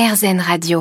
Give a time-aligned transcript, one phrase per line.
[0.00, 0.80] RZN Radio.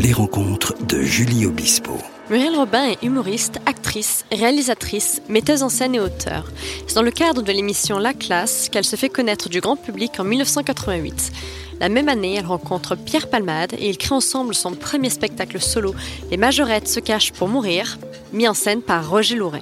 [0.00, 1.92] Les rencontres de Julie Obispo.
[2.30, 6.50] Muriel Robin est humoriste, actrice, réalisatrice, metteuse en scène et auteur.
[6.86, 10.18] C'est dans le cadre de l'émission La Classe qu'elle se fait connaître du grand public
[10.20, 11.32] en 1988.
[11.80, 15.94] La même année, elle rencontre Pierre Palmade et ils créent ensemble son premier spectacle solo,
[16.30, 17.98] Les Majorettes se cachent pour mourir,
[18.32, 19.60] mis en scène par Roger Louret.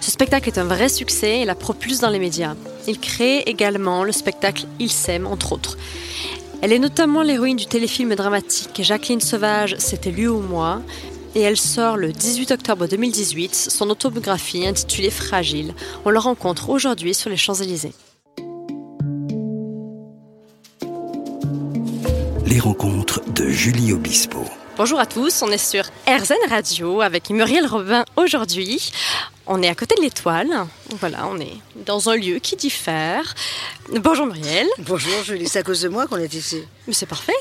[0.00, 2.54] Ce spectacle est un vrai succès et la propulse dans les médias.
[2.86, 5.76] Il crée également le spectacle Il s'aime, entre autres.
[6.60, 10.80] Elle est notamment l'héroïne du téléfilm dramatique Jacqueline Sauvage, C'était lui ou moi,
[11.34, 15.74] et elle sort le 18 octobre 2018 son autobiographie intitulée Fragile.
[16.04, 17.94] On la rencontre aujourd'hui sur les Champs-Élysées.
[22.46, 24.44] Les rencontres de Julie Obispo.
[24.78, 28.90] Bonjour à tous, on est sur RZN Radio avec Muriel Robin aujourd'hui.
[29.46, 30.66] On est à côté de l'étoile.
[30.98, 33.34] Voilà, on est dans un lieu qui diffère.
[33.90, 34.66] Bonjour Muriel.
[34.78, 36.64] Bonjour Julie, c'est à cause de moi qu'on est ici.
[36.86, 37.36] Mais c'est parfait.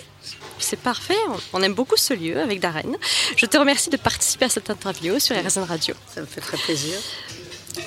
[0.59, 1.15] C'est parfait.
[1.53, 2.97] On aime beaucoup ce lieu avec Darren.
[3.37, 5.95] Je te remercie de participer à cette interview sur RZN Radio.
[6.13, 6.97] Ça me fait très plaisir.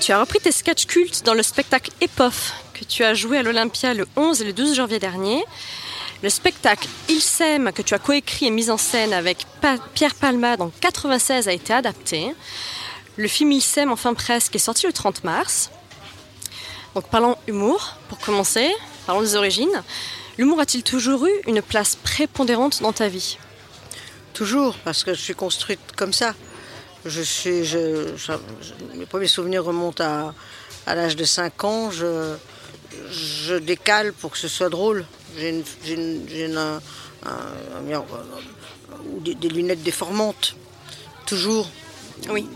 [0.00, 3.42] Tu as repris tes sketchs cultes dans le spectacle Epof que tu as joué à
[3.42, 5.44] l'Olympia le 11 et le 12 janvier dernier.
[6.24, 9.46] Le spectacle Il s'aime que tu as coécrit et mis en scène avec
[9.92, 12.34] Pierre Palmade en 96 a été adapté.
[13.18, 15.70] Le film Il s'aime enfin presque est sorti le 30 mars.
[16.94, 18.72] Donc parlons humour pour commencer,
[19.04, 19.82] parlons des origines.
[20.38, 23.36] L'humour a-t-il toujours eu une place prépondérante dans ta vie?
[24.32, 26.34] Toujours, parce que je suis construite comme ça.
[27.04, 27.70] Je suis,
[28.94, 30.32] mes premiers souvenirs remontent
[30.86, 31.90] à, l'âge de 5 ans.
[33.10, 35.04] Je décale pour que ce soit drôle.
[35.36, 35.62] J'ai
[39.20, 40.56] des, lunettes déformantes,
[41.26, 41.68] toujours.
[42.28, 42.46] Oui.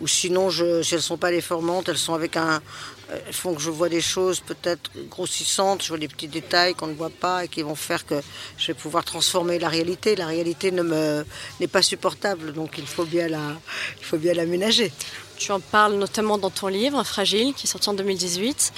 [0.00, 2.62] Ou sinon, je, si elles ne sont pas déformantes, elles sont avec un.
[3.10, 6.88] Elles font que je vois des choses peut-être grossissantes, je vois des petits détails qu'on
[6.88, 8.20] ne voit pas et qui vont faire que
[8.58, 10.14] je vais pouvoir transformer la réalité.
[10.14, 11.24] La réalité ne me,
[11.58, 13.56] n'est pas supportable, donc il faut bien la,
[13.98, 14.92] il faut bien l'aménager.
[15.38, 18.72] Tu en parles notamment dans ton livre, Fragile, qui est sorti en 2018.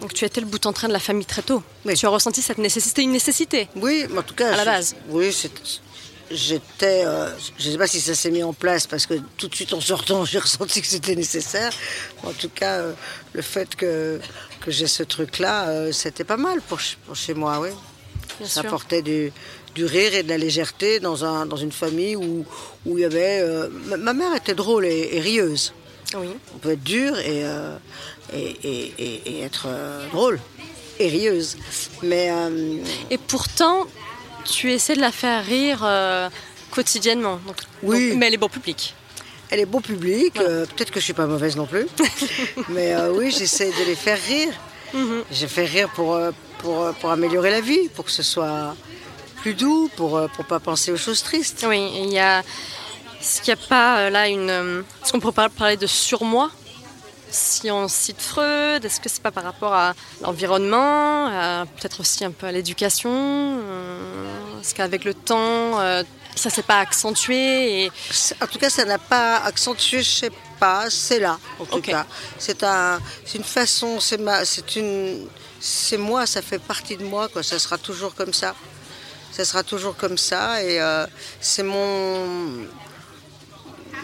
[0.00, 1.62] Donc tu étais le bout en train de la famille très tôt.
[1.96, 4.52] Tu as ressenti cette nécessité, une nécessité Oui, en tout cas.
[4.52, 4.94] À la base.
[5.08, 5.32] Oui,
[6.30, 7.04] j'étais.
[7.04, 9.54] Euh, je ne sais pas si ça s'est mis en place parce que tout de
[9.54, 11.72] suite en sortant, j'ai ressenti que c'était nécessaire.
[12.22, 12.92] En tout cas, euh,
[13.32, 14.20] le fait que,
[14.60, 17.68] que j'ai ce truc-là, euh, c'était pas mal pour, chez moi, oui.
[18.44, 19.32] ça apportait du,
[19.74, 22.44] du, rire et de la légèreté dans, un, dans une famille où,
[22.86, 23.42] où il y avait.
[23.98, 25.72] ma mère était drôle et, rieuse.
[26.16, 26.28] Oui.
[26.54, 27.44] On peut être dur et,
[28.32, 30.40] et, être euh, drôle
[30.98, 31.56] et rieuse.
[32.02, 32.78] Mais, euh,
[33.10, 33.86] et pourtant,
[34.44, 36.28] tu essaies de la faire rire euh,
[36.70, 37.40] quotidiennement.
[37.46, 38.14] Donc, oui.
[38.16, 38.94] mais elle est bon public.
[39.50, 40.34] Elle est bon public.
[40.34, 41.86] Peut-être que je suis pas mauvaise non plus.
[42.68, 44.52] mais oui, j'essaie de les faire rire.
[44.92, 46.18] Mm J'ai fait rire pour,
[46.58, 48.74] pour, pour, améliorer la vie, pour que ce soit
[49.42, 51.64] plus doux, pour ne pas penser aux choses tristes.
[51.68, 52.42] Oui, il y a.
[53.24, 54.50] Est-ce qu'il n'y a pas là une.
[55.02, 56.50] Est-ce qu'on pourrait parler de surmoi?
[57.30, 62.30] Si on cite Freud, est-ce que c'est pas par rapport à l'environnement, peut-être aussi un
[62.30, 66.04] peu à l'éducation euh, Est-ce qu'avec le temps, euh,
[66.36, 67.90] ça s'est pas accentué
[68.42, 70.30] En tout cas, ça n'a pas accentué, je sais
[70.60, 72.04] pas, c'est là, en tout cas.
[72.38, 73.00] C'est un,
[73.34, 75.26] une façon, c'est ma, c'est une,
[75.60, 77.42] c'est moi, ça fait partie de moi, quoi.
[77.42, 78.54] Ça sera toujours comme ça.
[79.32, 81.06] Ça sera toujours comme ça, et euh,
[81.40, 82.66] c'est mon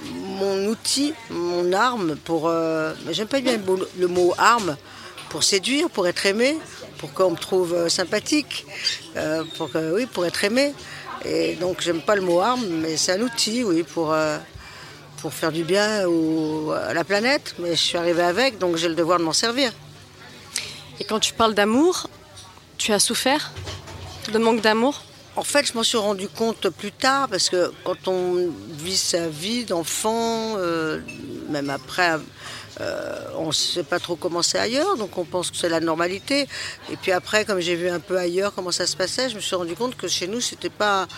[0.04, 2.48] mon outil, mon arme pour.
[2.48, 3.58] Euh, j'aime pas bien
[3.98, 4.76] le mot arme
[5.28, 6.58] pour séduire, pour être aimé,
[6.98, 8.66] pour qu'on me trouve euh, sympathique,
[9.16, 10.74] euh, pour oui, pour être aimé.
[11.24, 14.14] Et donc j'aime pas le mot arme, mais c'est un outil, oui, pour
[15.20, 16.06] pour faire du bien
[16.88, 17.54] à la planète.
[17.58, 19.72] Mais je suis arrivée avec, donc j'ai le devoir de m'en servir.
[20.98, 22.08] Et quand tu parles d'amour,
[22.78, 23.52] tu as souffert
[24.32, 25.02] de manque d'amour?
[25.40, 29.26] En fait, je m'en suis rendu compte plus tard parce que quand on vit sa
[29.26, 31.00] vie d'enfant, euh,
[31.48, 32.16] même après,
[32.82, 35.80] euh, on ne sait pas trop comment c'est ailleurs, donc on pense que c'est la
[35.80, 36.46] normalité.
[36.92, 39.40] Et puis après, comme j'ai vu un peu ailleurs comment ça se passait, je me
[39.40, 41.08] suis rendu compte que chez nous, c'était pas,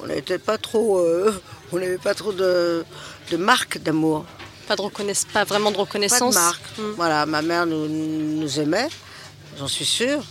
[0.00, 1.34] on n'était pas trop, euh,
[1.72, 2.84] on n'avait pas trop de,
[3.32, 4.24] de marques d'amour.
[4.68, 6.36] Pas de reconnaissance, pas vraiment de reconnaissance.
[6.36, 6.78] Pas de marque.
[6.78, 6.92] Hmm.
[6.94, 8.88] Voilà, ma mère nous, nous aimait,
[9.58, 10.22] j'en suis sûre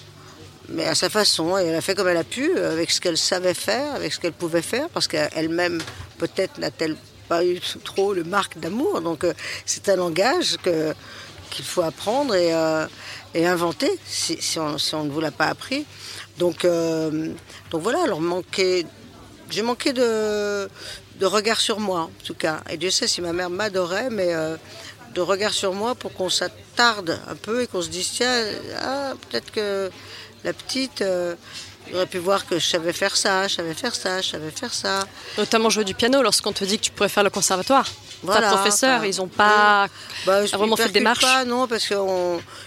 [0.73, 1.57] mais à sa façon.
[1.57, 4.19] Et elle a fait comme elle a pu, avec ce qu'elle savait faire, avec ce
[4.19, 5.81] qu'elle pouvait faire, parce qu'elle-même,
[6.17, 6.97] peut-être, n'a-t-elle
[7.29, 9.01] pas eu trop le marque d'amour.
[9.01, 9.33] Donc euh,
[9.65, 10.93] c'est un langage que,
[11.49, 12.85] qu'il faut apprendre et, euh,
[13.33, 15.85] et inventer si, si, on, si, on, ne vous l'a pas appris.
[16.37, 17.29] Donc, euh,
[17.71, 18.85] donc voilà, alors manquer,
[19.49, 20.67] j'ai manqué de,
[21.19, 22.61] de regard sur moi, en tout cas.
[22.69, 24.33] Et Dieu sait si ma mère m'adorait, mais
[25.13, 28.45] de regard sur moi pour qu'on s'attarde un peu et qu'on se dise tiens,
[28.81, 29.91] ah, peut-être que
[30.43, 31.35] la petite, euh,
[31.91, 34.73] j'aurais pu voir que je savais faire ça, je savais faire ça, je savais faire
[34.73, 35.05] ça.
[35.37, 37.87] Notamment jouer du piano lorsqu'on te dit que tu pourrais faire le conservatoire.
[38.23, 39.87] Voilà, Ta professeur, enfin, ils n'ont pas
[40.25, 41.19] Bah, je- vraiment fait de démarche.
[41.21, 41.97] pas, non, parce qu'ils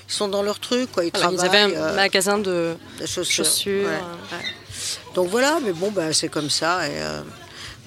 [0.08, 1.04] sont dans leur truc, quoi.
[1.04, 1.62] Ils Voilà, ils travaillent.
[1.64, 3.44] avaient un euh, magasin de de chaussures.
[3.46, 3.88] chaussures.
[3.88, 3.94] ouais.
[3.94, 4.44] euh, ouais.
[5.14, 6.86] Donc voilà, mais bon, bah, c'est comme ça.
[6.86, 7.22] Et, euh,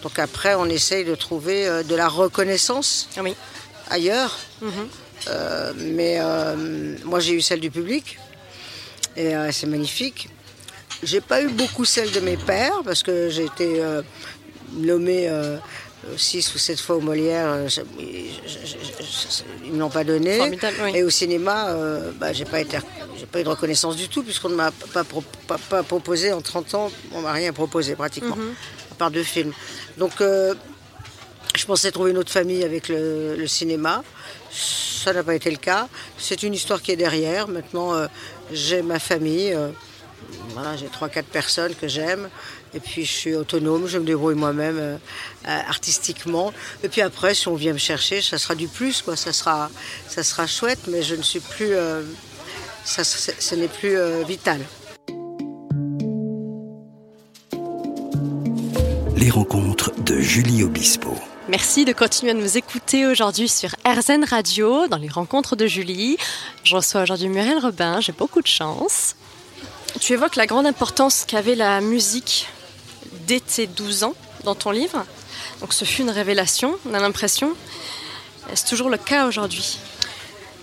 [0.02, 3.36] donc après, on essaye de trouver de la reconnaissance Oui.
[3.92, 4.38] ailleurs.
[4.62, 4.88] Mhm.
[5.76, 6.20] Mais
[7.06, 8.18] moi, j'ai eu celle du public.
[9.20, 10.30] Et euh, c'est magnifique.
[11.04, 14.02] J'ai pas eu beaucoup celle de mes pères, parce que j'ai été euh,
[14.74, 15.58] nommée euh,
[16.16, 17.48] six ou sept fois au Molière.
[17.50, 20.38] euh, je- je- je- je- ils ne l'ont pas donné.
[20.38, 20.92] Formidable, oui.
[20.96, 21.76] Et au cinéma,
[22.20, 22.78] bah, j'ai pas été,
[23.18, 26.32] j'ai pas eu de reconnaissance du tout, puisqu'on ne m'a pas, pro- pas- pas proposé
[26.32, 28.54] en 30 ans, on m'a rien proposé pratiquement, Mhm.
[28.92, 29.52] à part deux films.
[29.98, 30.14] Donc,
[31.70, 34.04] pensais trouver une autre famille avec le, cinéma.
[34.52, 35.88] Ça n'a pas été le cas.
[36.18, 37.48] C'est une histoire qui est derrière.
[37.48, 38.08] Maintenant, euh,
[38.52, 39.54] j'ai ma famille.
[39.54, 39.70] euh,
[40.56, 42.28] voilà, j'ai trois, quatre personnes que j'aime.
[42.74, 43.86] Et puis, je suis autonome.
[43.86, 44.98] Je me débrouille moi-même euh,
[45.46, 46.52] artistiquement.
[46.84, 49.04] Et puis après, si on vient me chercher, ça sera du plus.
[49.16, 49.70] Ça, sera,
[50.08, 51.74] ça sera chouette, mais je ne suis plus.
[52.84, 53.96] ça, ce n'est plus
[54.26, 54.60] vital.
[59.16, 61.14] Les rencontres de Julie Obispo.
[61.50, 66.16] Merci de continuer à nous écouter aujourd'hui sur RZN Radio, dans les rencontres de Julie.
[66.64, 69.16] Je reçois aujourd'hui Muriel Robin, j'ai beaucoup de chance.
[70.00, 72.48] Tu évoques la grande importance qu'avait la musique
[73.26, 74.14] dès tes 12 ans
[74.44, 75.04] dans ton livre.
[75.62, 77.56] Donc ce fut une révélation, on a l'impression.
[78.54, 79.80] C'est toujours le cas aujourd'hui?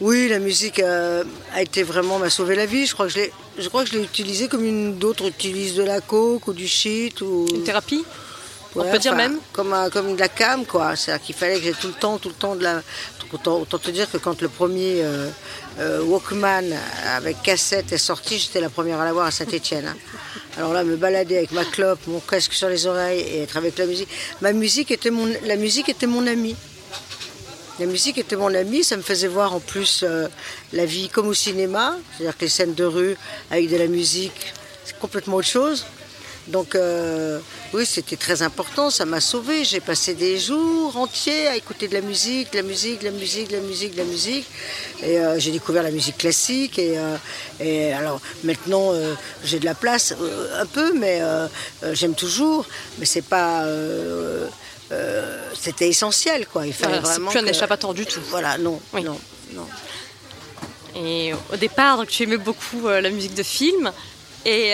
[0.00, 2.86] Oui, la musique euh, a été vraiment m'a sauvé la vie.
[2.86, 5.74] Je crois que je l'ai, je crois que je l'ai utilisée comme une d'autres utilisent
[5.74, 8.04] de la coke ou du shit ou Une thérapie?
[8.74, 10.96] On peut dire même comme un- comme de la cam quoi.
[10.96, 12.82] C'est-à-dire qu'il fallait que j'ai tout le temps, tout le temps de la.
[13.32, 15.28] Autant, autant te dire que quand le premier euh,
[15.80, 16.64] euh, Walkman
[17.16, 19.92] avec cassette est sorti, j'étais la première à l'avoir à Saint-Étienne.
[20.56, 23.76] Alors là, me balader avec ma clope, mon casque sur les oreilles et être avec
[23.78, 24.08] la musique.
[24.40, 26.54] Ma musique était mon, la musique était mon ami.
[27.80, 30.28] La musique était mon ami, ça me faisait voir en plus euh,
[30.72, 33.16] la vie comme au cinéma, c'est-à-dire que les scènes de rue
[33.50, 34.54] avec de la musique,
[34.84, 35.84] c'est complètement autre chose.
[36.48, 37.40] Donc euh,
[37.72, 39.64] oui, c'était très important, ça m'a sauvé.
[39.64, 43.10] J'ai passé des jours entiers à écouter de la musique, de la musique, de la
[43.10, 44.46] musique, de la musique, de la musique.
[45.02, 46.78] Et euh, j'ai découvert la musique classique.
[46.78, 47.16] Et, euh,
[47.58, 48.92] et alors maintenant,
[49.42, 50.14] j'ai de la place
[50.56, 51.20] un peu, mais
[51.92, 52.64] j'aime toujours.
[52.98, 53.64] Mais c'est pas.
[55.58, 56.64] c'était essentiel, quoi.
[56.66, 57.30] Il fallait Voilà, c'est vraiment.
[57.30, 58.20] plus un échappatoire du tout.
[58.30, 59.02] Voilà, non, Oui.
[59.02, 59.18] non,
[59.52, 59.66] non.
[60.94, 63.90] Et au départ, donc, tu aimais beaucoup la musique de film.
[64.44, 64.72] Et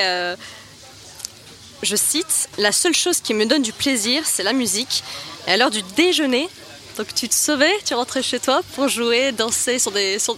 [1.83, 5.03] je cite La seule chose qui me donne du plaisir, c'est la musique.
[5.47, 6.49] Et à l'heure du déjeuner,
[6.97, 10.37] donc tu te sauvais, tu rentrais chez toi pour jouer, danser sur des, sur,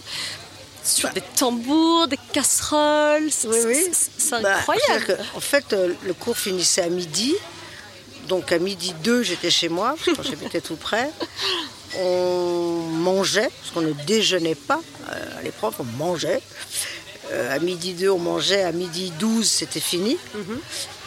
[0.84, 3.28] sur des tambours, des casseroles.
[3.30, 3.76] C'est Oui, oui.
[3.92, 5.18] c'est- c'est Bah, incroyable.
[5.36, 7.34] en fait, euh, le cours finissait à midi.
[8.28, 11.10] Donc à midi 2, j'étais chez moi, quand j'habitais tout près.
[11.98, 14.80] On mangeait, parce qu'on ne déjeunait pas.
[15.12, 16.40] euh, les profs, on mangeait.
[17.34, 18.62] Euh, à midi 2, on mangeait.
[18.62, 20.16] À midi 12, c'était fini.
[20.34, 20.58] Mhm.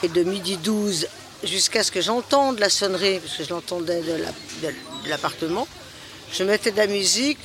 [0.04, 1.08] Et de midi 12
[1.44, 4.76] jusqu'à ce que j'entende la sonnerie, parce que je l'entendais de la- de-
[5.06, 5.68] de l'appartement,
[6.34, 7.38] je mettais de la musique,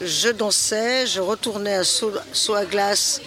[0.00, 3.20] je dansais, je retournais un seau à glace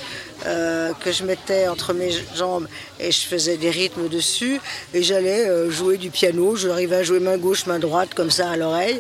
[0.46, 2.68] euh, que je mettais entre mes jambes
[3.00, 4.60] et je faisais des rythmes dessus
[4.94, 6.56] et j'allais euh, jouer du piano.
[6.56, 9.00] J'arrivais à jouer main gauche, main droite comme ça à l'oreille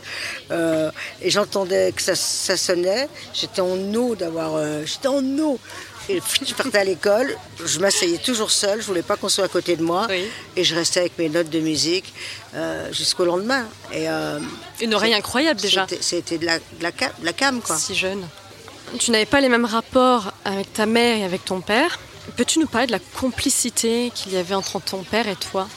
[0.51, 0.91] Euh,
[1.21, 3.07] et j'entendais que ça, ça sonnait.
[3.33, 4.51] J'étais en eau d'avoir,
[4.85, 5.57] j'étais en eau.
[6.09, 9.45] Et puis, je partais à l'école, je m'asseyais toujours seule, je voulais pas qu'on soit
[9.45, 10.25] à côté de moi, Oui.
[10.57, 12.13] et je restais avec mes notes de musique
[12.55, 13.65] euh, jusqu'au lendemain.
[13.93, 14.39] Et euh,
[14.81, 15.87] Une oreille incroyable déjà.
[16.01, 17.77] c'était- de la, de, la, de la cam, quoi.
[17.77, 18.27] Si jeune.
[18.99, 21.97] Tu n'avais pas les mêmes rapports avec ta mère et avec ton père.
[22.35, 25.67] Peux-tu nous parler de la complicité qu'il y avait entre ton père et toi?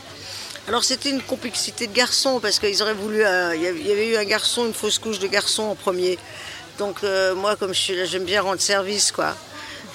[0.69, 3.25] Alors c'était une complexité de garçons parce qu'ils auraient voulu.
[3.25, 5.63] euh, Il y avait- il y avait eu un garçon, une fausse couche de garçon
[5.63, 6.19] en premier.
[6.79, 9.35] Donc euh, moi, comme je suis là, j'aime bien rendre service, quoi.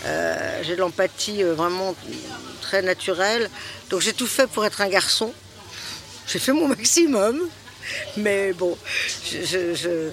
[0.05, 1.95] Euh, j'ai de l'empathie euh, vraiment
[2.61, 3.49] très naturelle.
[3.89, 5.31] Donc j'ai tout fait pour être un garçon.
[6.27, 7.39] J'ai fait mon maximum.
[8.15, 8.77] Mais bon,
[9.25, 10.09] je, je- je-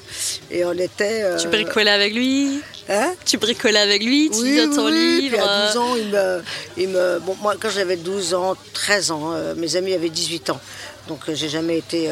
[0.50, 1.22] et on était.
[1.22, 2.60] euh, Tu bricolais avec lui?
[2.88, 3.12] Hein?
[3.26, 4.30] Tu bricolais avec lui?
[4.30, 6.42] Tu lisais ton oui, livre Puis à 12 ans, il me,
[6.78, 10.60] il me- bon, moi, quand j'avais 12 ans, 13 ans, mes amis avaient 18 ans.
[11.08, 12.10] Donc, j'ai jamais été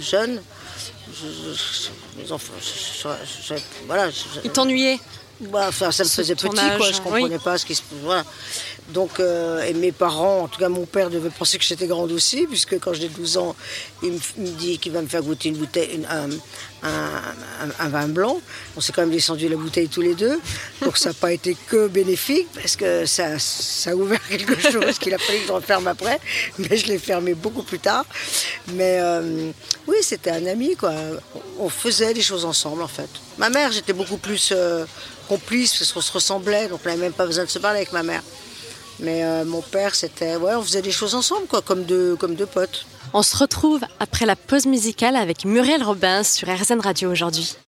[0.00, 0.40] jeune.
[1.12, 2.52] Je- mes enfants,
[3.86, 4.10] voilà.
[4.10, 4.98] je- Il t'ennuyait?
[5.40, 6.92] Bah, enfin, ça me faisait petit, quoi.
[6.92, 7.42] Je comprenais oui.
[7.42, 7.82] pas ce qui se.
[8.02, 8.24] Voilà.
[8.92, 12.12] Donc, euh, et mes parents, en tout cas mon père devait penser que j'étais grande
[12.12, 13.54] aussi, puisque quand j'ai 12 ans,
[14.02, 18.40] il me, dit qu'il va me faire goûter une bouteille, un, vin blanc.
[18.76, 20.40] On s'est quand même descendu la bouteille tous les deux.
[20.82, 23.36] Donc ça n'a pas été que bénéfique, parce que ça,
[23.86, 26.18] a ouvert quelque chose qu'il a fallu que je referme après.
[26.58, 28.04] Mais je l'ai fermé beaucoup plus tard.
[28.74, 29.50] Mais euh,
[29.86, 30.94] oui, c'était un ami, quoi.
[31.58, 33.10] On faisait des choses ensemble, en fait.
[33.38, 34.84] Ma mère, j'étais beaucoup plus euh,
[35.28, 37.92] complice, parce qu'on se ressemblait, donc on n'avait même pas besoin de se parler avec
[37.92, 38.22] ma mère.
[39.02, 40.36] Mais euh, mon père, c'était.
[40.36, 42.86] Ouais, on faisait des choses ensemble, quoi, comme deux, comme deux potes.
[43.12, 47.56] On se retrouve après la pause musicale avec Muriel Robin sur RZN Radio aujourd'hui.